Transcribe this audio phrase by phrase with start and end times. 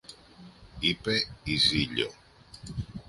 [0.79, 2.11] είπε η Ζήλιω.